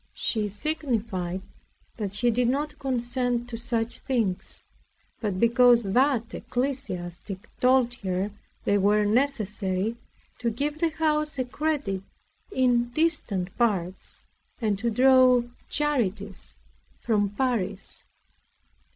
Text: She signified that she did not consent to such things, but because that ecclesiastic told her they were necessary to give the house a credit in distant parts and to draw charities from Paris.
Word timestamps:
She 0.15 0.47
signified 0.47 1.43
that 1.97 2.11
she 2.11 2.31
did 2.31 2.49
not 2.49 2.79
consent 2.79 3.47
to 3.49 3.55
such 3.55 3.99
things, 3.99 4.63
but 5.19 5.39
because 5.39 5.83
that 5.83 6.33
ecclesiastic 6.33 7.47
told 7.59 7.93
her 8.01 8.31
they 8.65 8.79
were 8.79 9.05
necessary 9.05 9.97
to 10.39 10.49
give 10.49 10.79
the 10.79 10.89
house 10.89 11.37
a 11.37 11.45
credit 11.45 12.01
in 12.51 12.89
distant 12.89 13.55
parts 13.59 14.23
and 14.59 14.79
to 14.79 14.89
draw 14.89 15.43
charities 15.69 16.57
from 16.99 17.29
Paris. 17.29 18.03